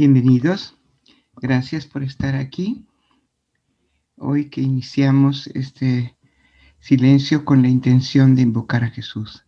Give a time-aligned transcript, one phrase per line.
[0.00, 0.78] Bienvenidos.
[1.42, 2.86] Gracias por estar aquí.
[4.16, 6.16] Hoy que iniciamos este
[6.78, 9.44] silencio con la intención de invocar a Jesús.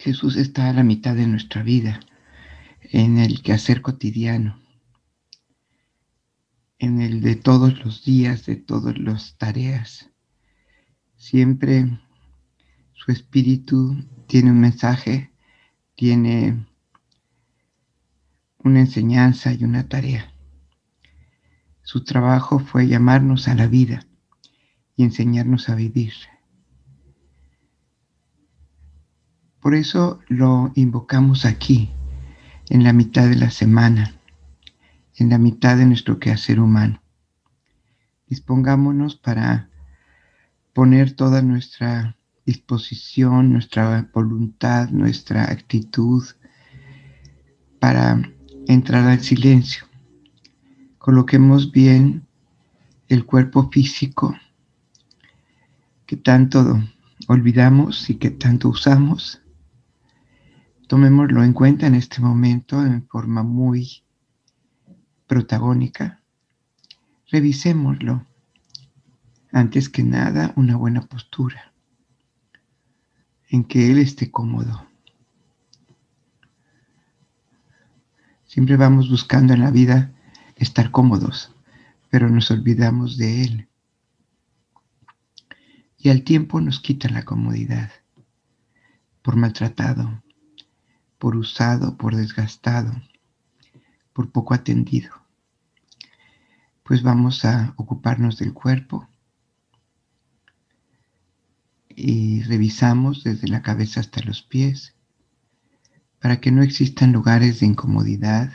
[0.00, 2.00] Jesús está a la mitad de nuestra vida,
[2.80, 4.60] en el quehacer cotidiano,
[6.80, 10.10] en el de todos los días, de todas las tareas.
[11.14, 12.00] Siempre
[12.94, 15.30] su espíritu tiene un mensaje,
[15.94, 16.66] tiene
[18.62, 20.32] una enseñanza y una tarea.
[21.82, 24.06] Su trabajo fue llamarnos a la vida
[24.96, 26.12] y enseñarnos a vivir.
[29.60, 31.90] Por eso lo invocamos aquí,
[32.68, 34.14] en la mitad de la semana,
[35.16, 37.02] en la mitad de nuestro quehacer humano.
[38.26, 39.68] Dispongámonos para
[40.72, 46.24] poner toda nuestra disposición, nuestra voluntad, nuestra actitud
[47.80, 48.22] para
[48.72, 49.86] entrar al silencio.
[50.98, 52.26] Coloquemos bien
[53.08, 54.36] el cuerpo físico
[56.06, 56.80] que tanto
[57.26, 59.40] olvidamos y que tanto usamos.
[60.86, 64.02] Tomémoslo en cuenta en este momento en forma muy
[65.26, 66.20] protagónica.
[67.30, 68.26] Revisémoslo.
[69.52, 71.72] Antes que nada, una buena postura
[73.48, 74.89] en que Él esté cómodo.
[78.50, 80.10] Siempre vamos buscando en la vida
[80.56, 81.54] estar cómodos,
[82.10, 83.68] pero nos olvidamos de Él.
[85.96, 87.92] Y al tiempo nos quita la comodidad
[89.22, 90.24] por maltratado,
[91.16, 92.90] por usado, por desgastado,
[94.12, 95.12] por poco atendido.
[96.82, 99.08] Pues vamos a ocuparnos del cuerpo
[101.88, 104.96] y revisamos desde la cabeza hasta los pies
[106.20, 108.52] para que no existan lugares de incomodidad,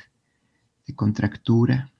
[0.86, 1.92] de contractura.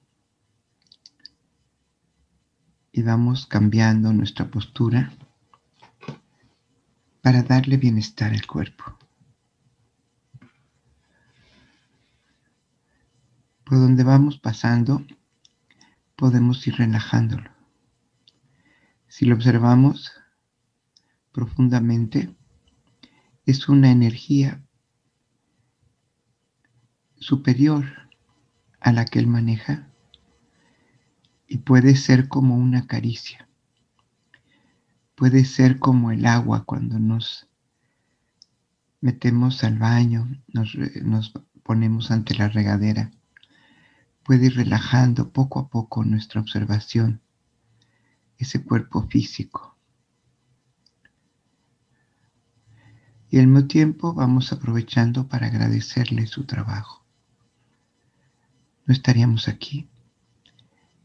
[2.92, 5.12] Y vamos cambiando nuestra postura
[7.20, 8.96] para darle bienestar al cuerpo.
[13.64, 15.04] Por donde vamos pasando,
[16.14, 17.50] podemos ir relajándolo.
[19.08, 20.12] Si lo observamos
[21.32, 22.32] profundamente,
[23.44, 24.65] es una energía
[27.18, 27.84] superior
[28.80, 29.88] a la que él maneja
[31.48, 33.48] y puede ser como una caricia.
[35.14, 37.48] Puede ser como el agua cuando nos
[39.00, 41.32] metemos al baño, nos, nos
[41.62, 43.10] ponemos ante la regadera.
[44.24, 47.20] Puede ir relajando poco a poco nuestra observación,
[48.38, 49.76] ese cuerpo físico.
[53.30, 57.05] Y al mismo tiempo vamos aprovechando para agradecerle su trabajo
[58.86, 59.88] no estaríamos aquí,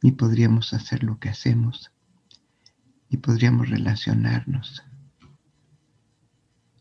[0.02, 1.92] ni podríamos hacer lo que hacemos,
[3.09, 4.84] ni podríamos relacionarnos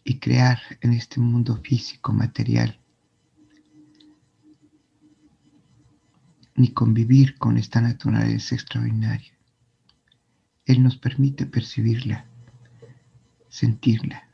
[0.05, 2.79] y crear en este mundo físico, material,
[6.55, 9.33] ni convivir con esta naturaleza extraordinaria.
[10.67, 12.27] Él nos permite percibirla,
[13.49, 14.29] sentirla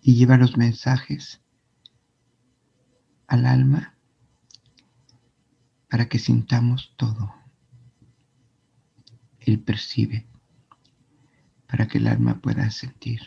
[0.00, 1.42] y lleva los mensajes
[3.26, 3.97] al alma
[5.88, 7.34] para que sintamos todo.
[9.40, 10.26] Él percibe
[11.66, 13.20] para que el alma pueda sentir.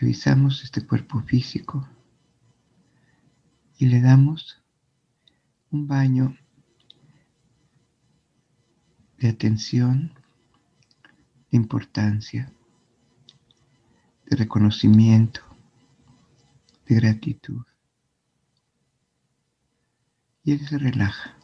[0.00, 1.88] Revisamos este cuerpo físico
[3.78, 4.60] y le damos
[5.70, 6.36] un baño
[9.18, 10.12] de atención,
[11.50, 12.52] de importancia,
[14.26, 15.40] de reconocimiento,
[16.86, 17.64] de gratitud
[20.44, 21.36] y él se relaja.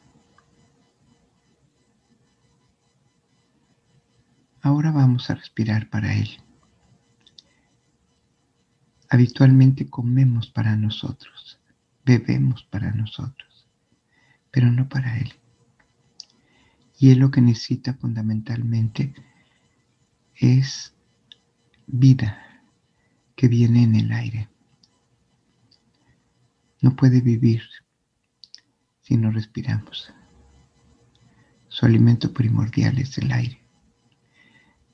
[4.63, 6.29] Ahora vamos a respirar para él.
[9.09, 11.59] Habitualmente comemos para nosotros,
[12.05, 13.67] bebemos para nosotros,
[14.51, 15.33] pero no para él.
[16.99, 19.15] Y él lo que necesita fundamentalmente
[20.37, 20.95] es
[21.87, 22.63] vida
[23.35, 24.49] que viene en el aire.
[26.83, 27.63] No puede vivir
[29.11, 30.13] si no respiramos.
[31.67, 33.61] Su alimento primordial es el aire.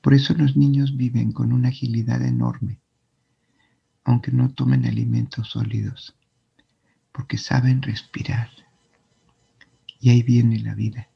[0.01, 2.81] Por eso los niños viven con una agilidad enorme,
[4.03, 6.15] aunque no tomen alimentos sólidos,
[7.11, 8.49] porque saben respirar.
[9.99, 11.07] Y ahí viene la vida.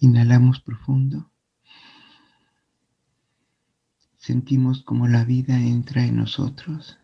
[0.00, 1.30] Inhalamos profundo.
[4.18, 6.98] Sentimos como la vida entra en nosotros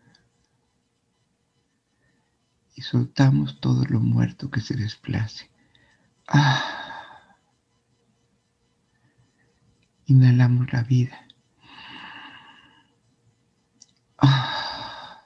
[2.74, 5.50] y soltamos todo lo muerto que se desplace.
[6.28, 7.36] Ah.
[10.06, 11.26] Inhalamos la vida.
[14.19, 15.20] Ah.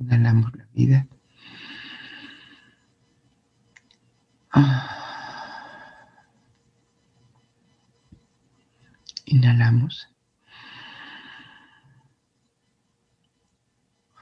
[0.00, 1.06] Inhalamos la vida.
[4.52, 4.88] Ah.
[9.26, 10.08] Inhalamos.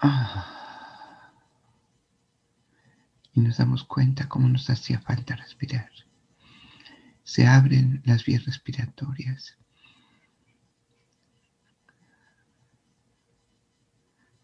[0.03, 0.60] Ah.
[3.41, 5.91] Y nos damos cuenta cómo nos hacía falta respirar.
[7.25, 9.57] Se abren las vías respiratorias.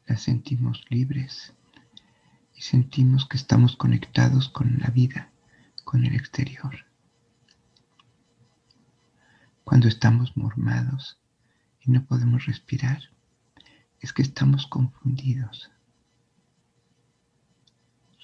[0.06, 1.52] Las sentimos libres
[2.54, 5.31] y sentimos que estamos conectados con la vida,
[5.84, 6.87] con el exterior.
[9.62, 11.19] Cuando estamos mormados
[11.82, 13.02] y no podemos respirar,
[14.00, 15.70] es que estamos confundidos.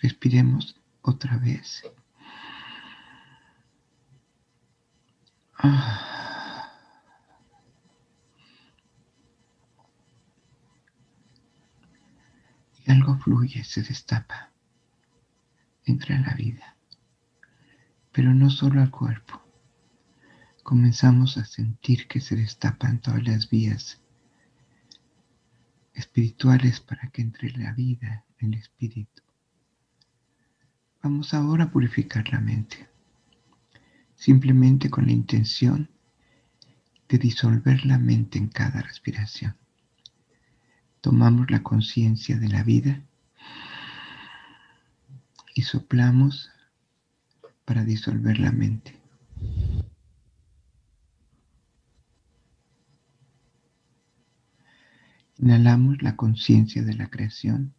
[0.03, 1.85] Respiremos otra vez.
[5.59, 6.69] Ah.
[12.85, 14.51] Y algo fluye, se destapa,
[15.85, 16.77] entra en la vida,
[18.11, 19.41] pero no solo al cuerpo.
[20.65, 24.01] Comenzamos a sentir que se destapan todas las vías
[25.95, 29.22] espirituales para que entre la vida, el espíritu.
[31.03, 32.89] Vamos ahora a purificar la mente,
[34.15, 35.91] simplemente con la intención
[37.09, 39.57] de disolver la mente en cada respiración.
[41.01, 43.03] Tomamos la conciencia de la vida
[45.57, 46.53] y soplamos
[47.65, 48.97] para disolver la mente.
[55.39, 57.75] Inhalamos la conciencia de la creación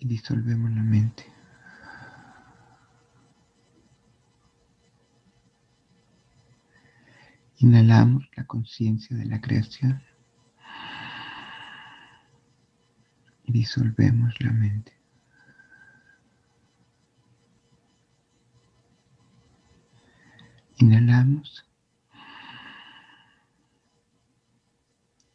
[0.00, 1.24] y disolvemos la mente.
[7.58, 10.02] Inhalamos la conciencia de la creación
[13.44, 14.98] y disolvemos la mente.
[20.78, 21.66] Inhalamos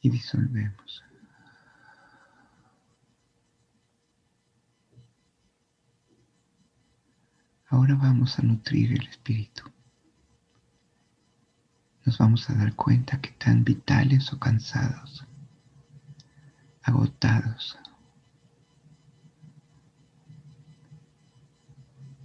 [0.02, 1.05] y disolvemos.
[7.68, 9.64] Ahora vamos a nutrir el espíritu.
[12.06, 15.26] Nos vamos a dar cuenta que tan vitales o cansados,
[16.84, 17.80] agotados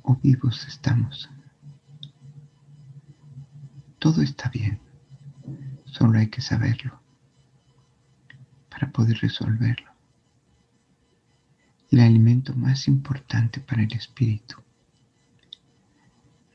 [0.03, 1.31] o vivos estamos.
[3.99, 4.79] Todo está bien,
[5.87, 7.01] solo hay que saberlo
[8.69, 9.91] para poder resolverlo.
[11.91, 14.63] El alimento más importante para el espíritu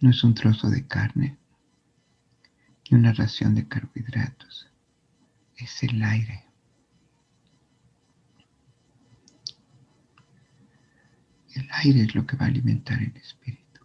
[0.05, 1.35] no es un trozo de carne
[2.87, 4.69] ni una ración de carbohidratos,
[5.57, 6.45] es el aire.
[11.55, 13.81] El aire es lo que va a alimentar el espíritu.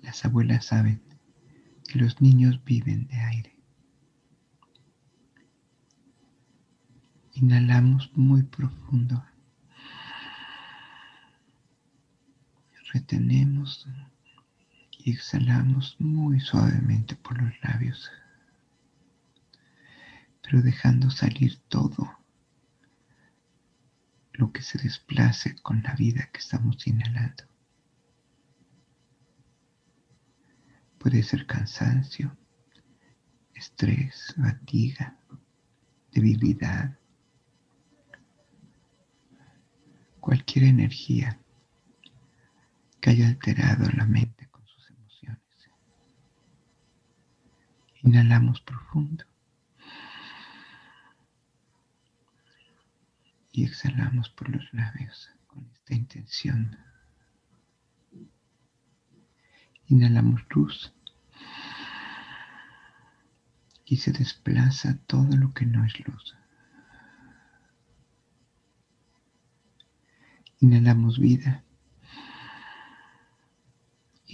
[0.00, 1.02] Las abuelas saben
[1.86, 3.54] que los niños viven de aire.
[7.34, 9.22] Inhalamos muy profundo.
[12.94, 13.88] Retenemos
[15.00, 18.08] y exhalamos muy suavemente por los labios,
[20.40, 22.16] pero dejando salir todo
[24.34, 27.42] lo que se desplace con la vida que estamos inhalando.
[30.98, 32.36] Puede ser cansancio,
[33.54, 35.18] estrés, fatiga,
[36.12, 36.96] debilidad,
[40.20, 41.40] cualquier energía
[43.04, 45.42] que haya alterado la mente con sus emociones.
[48.02, 49.26] Inhalamos profundo
[53.52, 56.78] y exhalamos por los labios con esta intención.
[59.88, 60.94] Inhalamos luz
[63.84, 66.34] y se desplaza todo lo que no es luz.
[70.60, 71.63] Inhalamos vida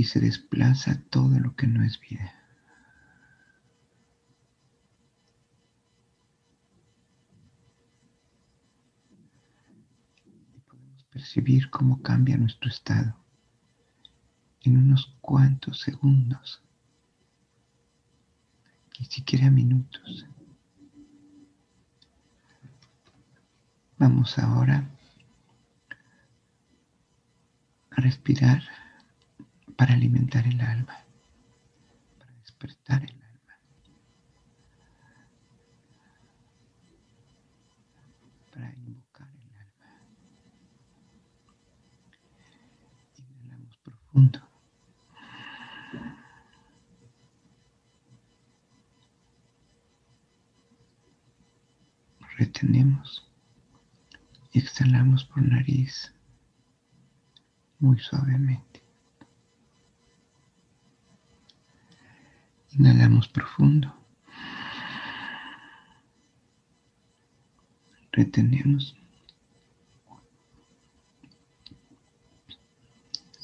[0.00, 2.32] y se desplaza todo lo que no es vida.
[10.56, 13.14] Y podemos percibir cómo cambia nuestro estado
[14.62, 16.62] en unos cuantos segundos,
[18.98, 20.24] ni siquiera minutos.
[23.98, 24.88] Vamos ahora
[27.90, 28.62] a respirar
[29.80, 31.06] para alimentar el alma,
[32.18, 33.58] para despertar el alma,
[38.52, 40.02] para invocar el alma.
[43.16, 44.46] Inhalamos profundo.
[52.36, 53.26] Retenemos
[54.52, 56.14] exhalamos por nariz
[57.78, 58.79] muy suavemente.
[62.80, 63.94] Inhalamos profundo.
[68.10, 68.96] Retenemos.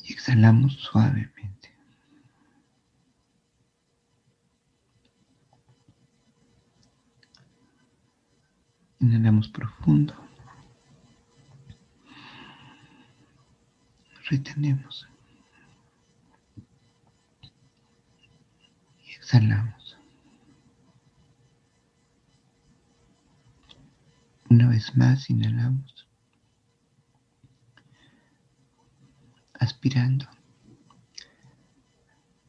[0.05, 1.71] Y exhalamos suavemente.
[9.00, 10.14] Inhalamos profundo.
[14.31, 15.07] Retenemos.
[19.37, 19.99] Exhalamos.
[24.49, 26.07] Una vez más inhalamos.
[29.59, 30.26] Aspirando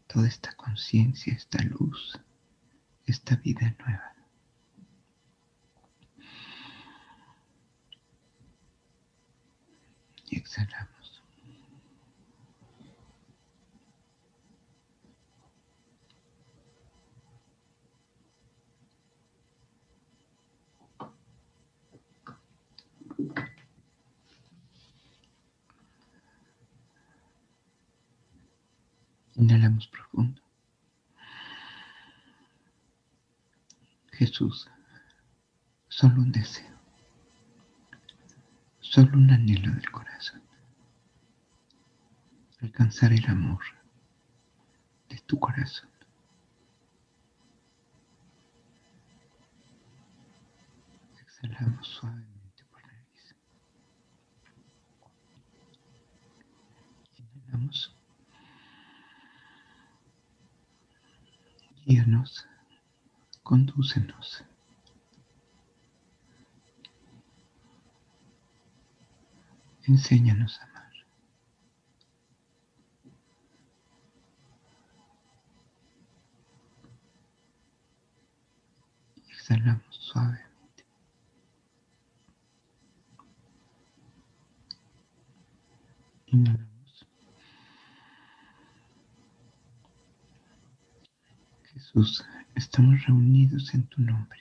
[0.08, 2.20] toda esta conciencia, esta luz,
[3.06, 4.14] esta vida nueva.
[10.30, 10.97] Y exhalamos.
[29.38, 30.42] Inhalamos profundo.
[34.12, 34.68] Jesús,
[35.90, 36.76] solo un deseo,
[38.80, 40.42] solo un anhelo del corazón.
[42.62, 43.64] Alcanzar el amor
[45.08, 45.90] de tu corazón.
[51.22, 53.36] Exhalamos suavemente por la nariz.
[57.18, 57.97] Inhalamos.
[61.88, 62.46] Guíanos,
[63.44, 64.44] condúcenos.
[69.86, 70.92] Enséñanos a amar.
[79.30, 80.86] Exhalamos suavemente.
[86.26, 86.77] Inhalamos.
[92.54, 94.40] Estamos reunidos en tu nombre.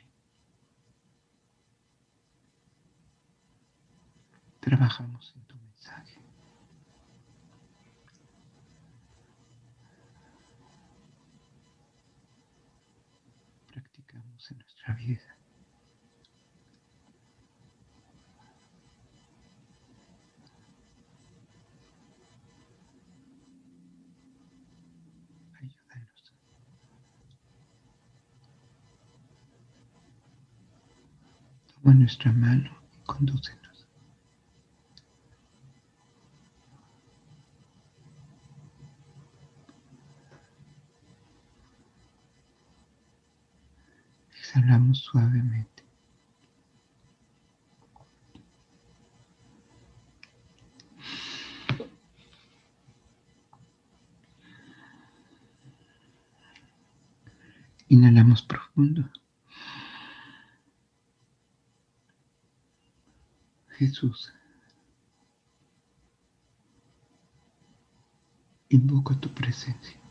[4.60, 5.65] Trabajamos en tu mensaje.
[31.86, 33.86] Toma nuestra mano y condúcenos.
[44.36, 45.84] Exhalamos suavemente.
[57.86, 59.08] Inhalamos profundo.
[63.78, 64.32] Jesús,
[68.70, 70.05] invoco tu presencia.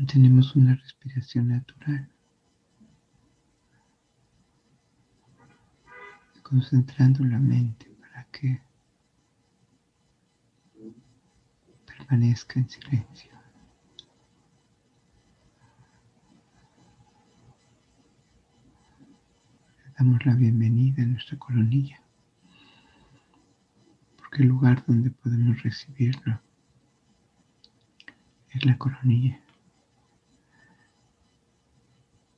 [0.00, 2.08] Mantenemos una respiración natural.
[6.42, 8.62] Concentrando la mente para que
[11.84, 13.30] permanezca en silencio.
[19.84, 22.00] Le damos la bienvenida a nuestra colonilla,
[24.16, 26.40] porque el lugar donde podemos recibirlo
[28.48, 29.38] es la coronilla,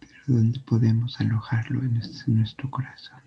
[0.00, 3.20] pero donde podemos alojarlo en nuestro corazón.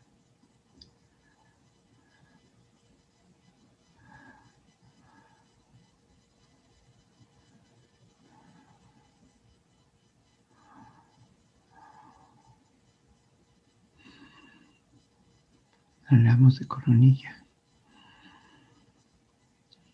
[16.08, 17.44] Hablamos de coronilla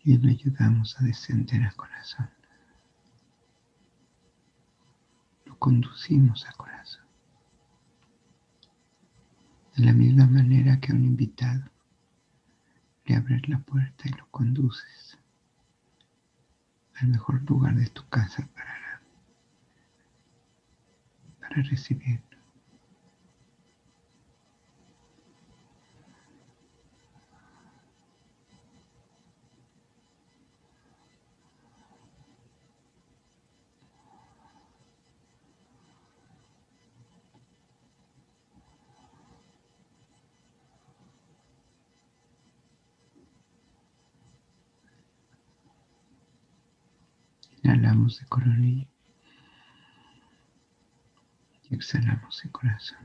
[0.04, 2.28] y le ayudamos a descender al corazón.
[5.46, 6.71] Lo conducimos al corazón.
[9.76, 11.62] De la misma manera que a un invitado
[13.06, 15.18] le abres la puerta y lo conduces
[16.96, 19.00] al mejor lugar de tu casa para,
[21.40, 22.20] para recibir
[47.64, 48.86] Inhalamos de coronilla
[51.70, 52.98] y exhalamos de corazón.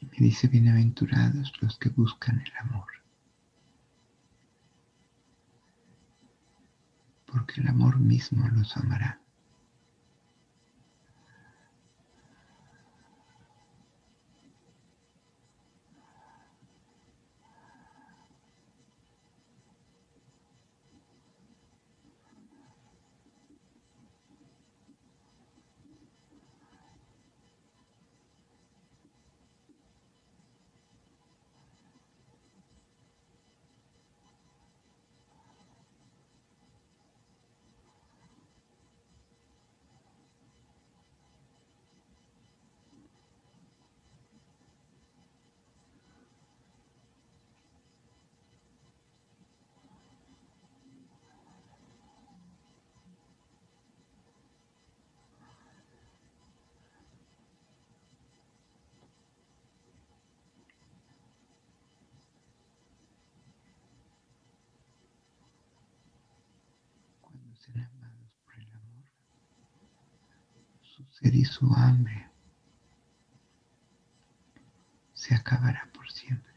[0.00, 2.86] Y me dice, bienaventurados los que buscan el amor.
[7.46, 9.20] Porque el amor mismo los amará.
[67.74, 69.04] Amados por el amor,
[70.82, 72.30] su sed y su hambre
[75.14, 76.55] se acabará por siempre.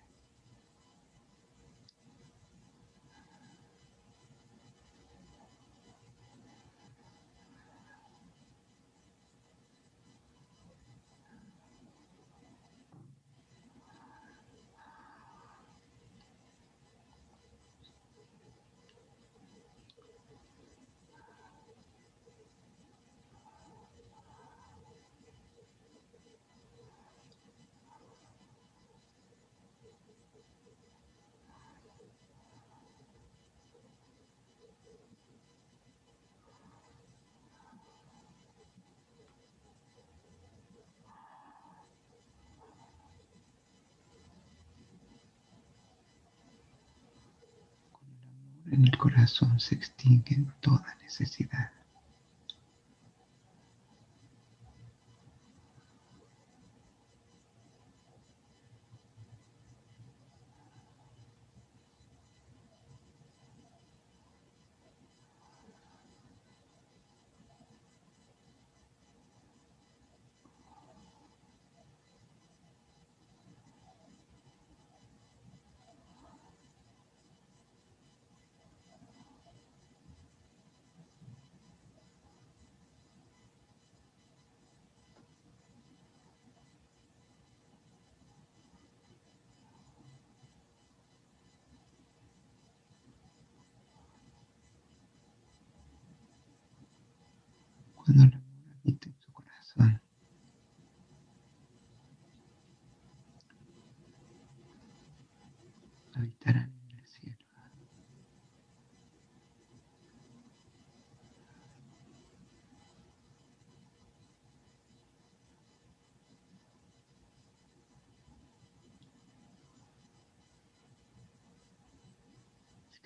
[48.71, 51.71] En el corazón se extingue toda necesidad.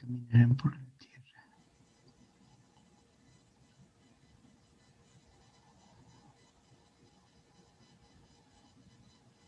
[0.03, 1.45] Caminarán por la tierra.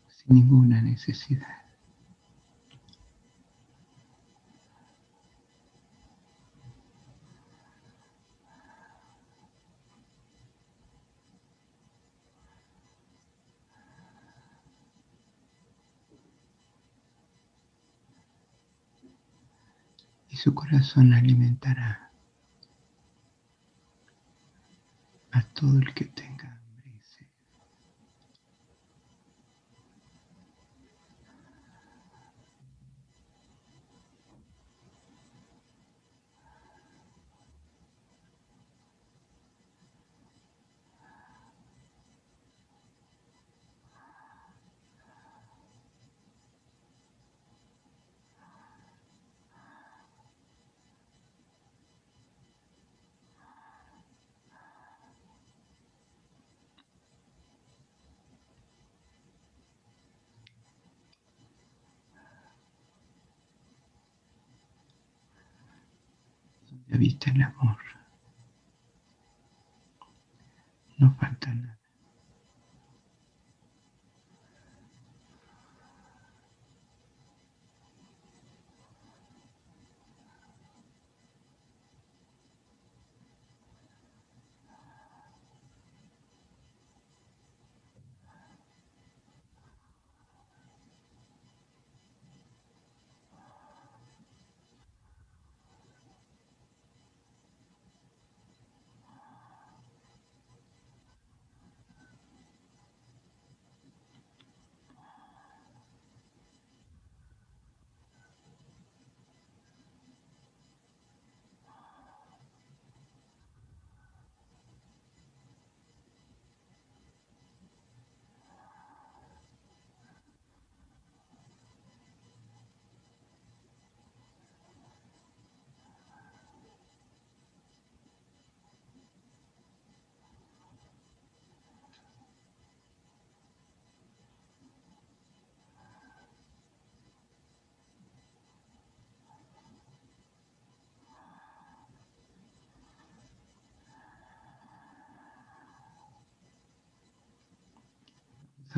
[0.08, 1.65] Sin ninguna necesidad.
[20.46, 22.12] Su corazón alimentará
[25.32, 26.55] a todo el que tenga
[66.92, 67.78] habita el amor.
[70.98, 71.75] No falta nada.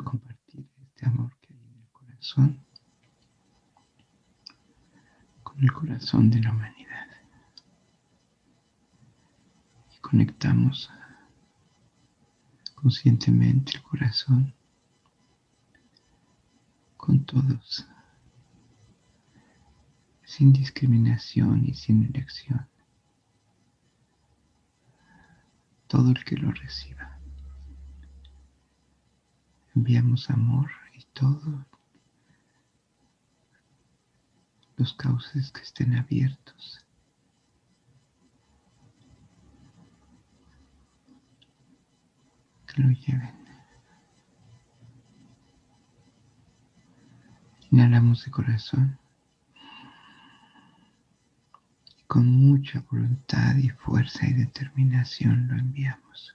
[0.03, 2.65] Compartir este amor que hay en el corazón
[5.43, 7.09] con el corazón de la humanidad.
[9.97, 10.91] Y conectamos
[12.75, 14.55] conscientemente el corazón
[16.97, 17.87] con todos,
[20.25, 22.69] sin discriminación y sin elección.
[25.87, 27.08] Todo el que lo reciba.
[29.79, 31.65] Enviamos amor y todo
[34.77, 36.85] los cauces que estén abiertos.
[42.67, 43.37] Que lo lleven.
[47.71, 48.99] Inhalamos de corazón.
[51.97, 56.35] Y con mucha voluntad y fuerza y determinación lo enviamos.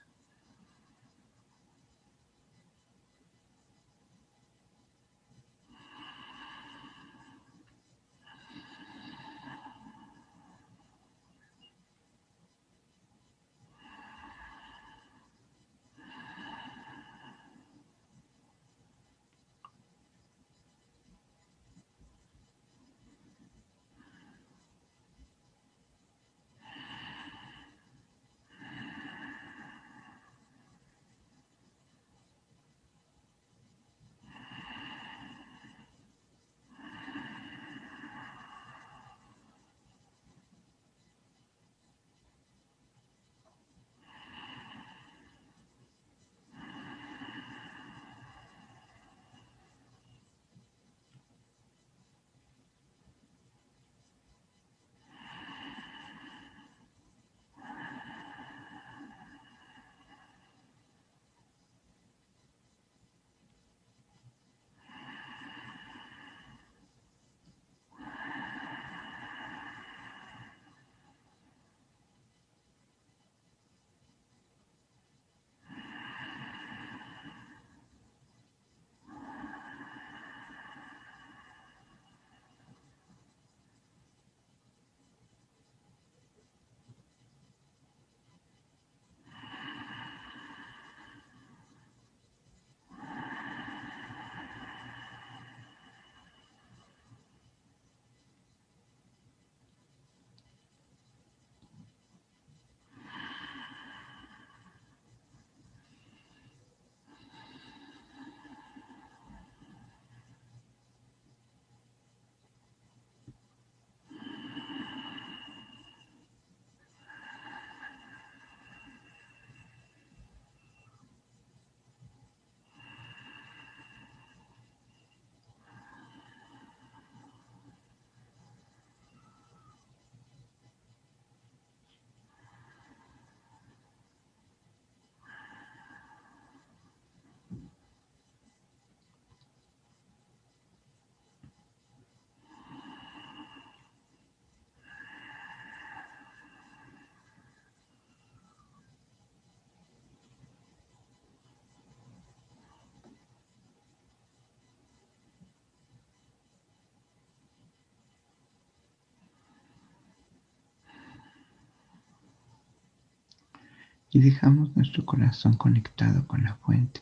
[164.13, 167.01] Y dejamos nuestro corazón conectado con la fuente.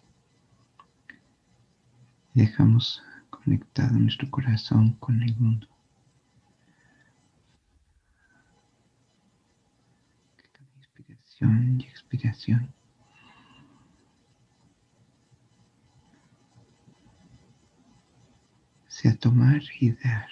[2.33, 5.67] dejamos conectado nuestro corazón con el mundo.
[10.77, 12.73] Inspiración y expiración.
[18.87, 20.29] Sea tomar y dar.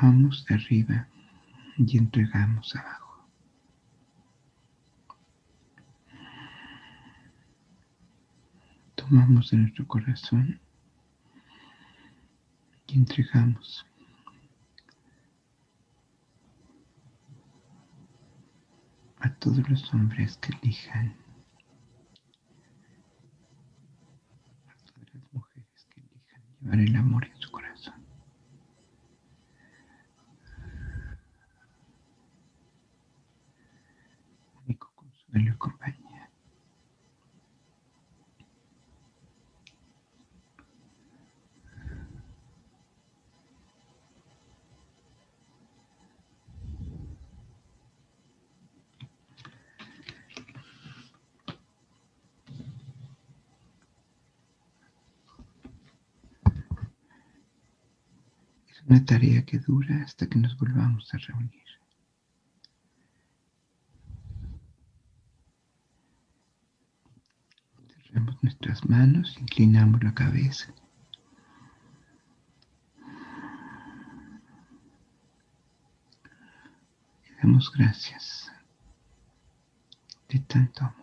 [0.00, 1.06] Tomamos de arriba
[1.76, 3.28] y entregamos abajo.
[8.94, 10.58] Tomamos de nuestro corazón
[12.86, 13.84] y entregamos.
[19.22, 21.14] a todos los hombres que elijan,
[24.66, 27.94] a todas las mujeres que elijan llevar el amor en su corazón.
[34.64, 36.30] Único consuelo y compañía.
[58.68, 61.64] Es una tarea que dura hasta que nos volvamos a reunir.
[68.02, 70.74] Cerramos nuestras manos, inclinamos la cabeza.
[77.40, 78.50] Damos gracias
[80.28, 81.00] de tanto amor.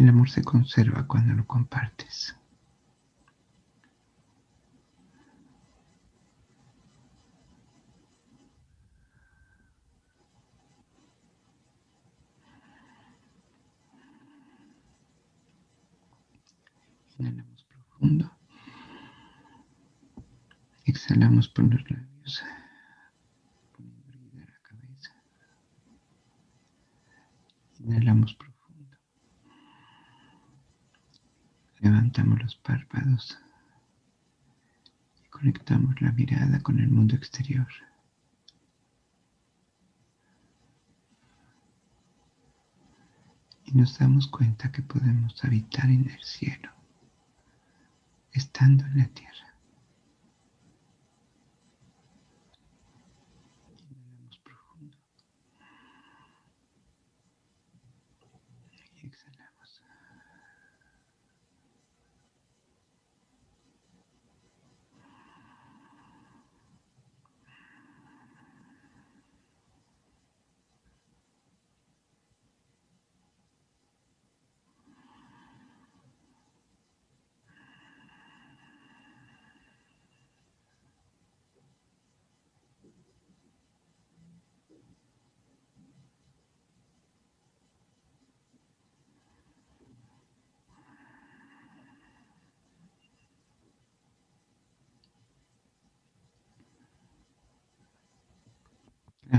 [0.00, 2.36] El se conserva cuando lo compartes.
[17.18, 18.30] Inhalamos profundo.
[20.86, 22.42] Exhalamos por los labios,
[23.76, 25.12] poniendo la cabeza.
[27.80, 28.50] Inhalamos profundo.
[35.24, 37.68] Y conectamos la mirada con el mundo exterior.
[43.64, 46.70] Y nos damos cuenta que podemos habitar en el cielo,
[48.32, 49.54] estando en la tierra.
[53.78, 54.96] Inhalamos profundo
[58.72, 59.80] y exhalamos.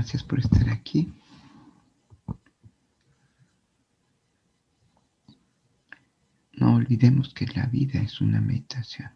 [0.02, 1.12] Gracias por estar aquí.
[6.54, 9.12] No olvidemos que la vida es una meditación.